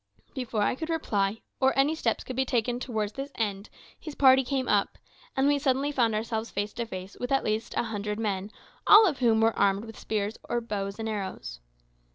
Before 0.33 0.63
I 0.63 0.73
could 0.73 0.89
reply, 0.89 1.41
or 1.59 1.77
any 1.77 1.93
steps 1.93 2.23
could 2.23 2.35
be 2.35 2.43
taken 2.43 2.79
towards 2.79 3.13
this 3.13 3.31
end, 3.35 3.69
his 3.99 4.15
party 4.15 4.43
came 4.43 4.67
up, 4.67 4.97
and 5.37 5.47
we 5.47 5.59
suddenly 5.59 5.91
found 5.91 6.15
ourselves 6.15 6.49
face 6.49 6.73
to 6.73 6.87
face 6.87 7.15
with 7.19 7.31
at 7.31 7.43
least 7.43 7.75
a 7.77 7.83
hundred 7.83 8.19
men, 8.19 8.49
all 8.87 9.05
of 9.05 9.19
whom 9.19 9.41
were 9.41 9.55
armed 9.55 9.85
with 9.85 9.99
spears 9.99 10.39
or 10.49 10.59
bows 10.59 10.97
and 10.97 11.07
arrows. 11.07 11.59